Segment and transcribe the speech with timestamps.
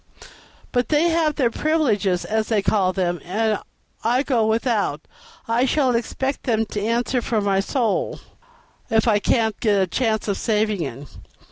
[0.71, 3.59] But they have their privileges, as they call them, and
[4.03, 4.99] I go without.
[5.47, 8.19] I shall expect them to answer for my soul,
[8.89, 11.07] if I can't get a chance of saving it."